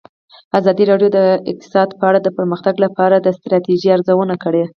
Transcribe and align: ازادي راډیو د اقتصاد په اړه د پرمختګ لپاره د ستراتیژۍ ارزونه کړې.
ازادي 0.59 0.83
راډیو 0.91 1.09
د 1.17 1.19
اقتصاد 1.51 1.89
په 1.99 2.03
اړه 2.09 2.19
د 2.21 2.27
پرمختګ 2.37 2.75
لپاره 2.85 3.15
د 3.19 3.27
ستراتیژۍ 3.37 3.87
ارزونه 3.95 4.35
کړې. 4.43 4.63